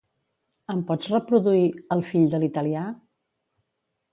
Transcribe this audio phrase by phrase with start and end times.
[0.73, 1.67] Em pots reproduir
[1.97, 2.87] "El fill de l'italià"?